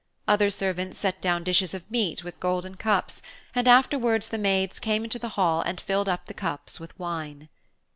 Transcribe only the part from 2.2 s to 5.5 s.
with golden cups, and afterwards the maids came into the